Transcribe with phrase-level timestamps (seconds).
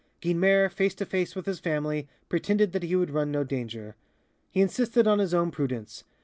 [0.19, 3.95] Guynemer, face to face with his family, pretended that he would run no danger.
[4.49, 6.05] He insisted on his own prudence.